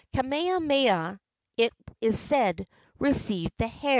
Kamehameha, 0.13 1.19
it 1.57 1.71
is 2.01 2.19
said, 2.19 2.65
received 2.97 3.53
the 3.59 3.67
hair. 3.67 3.89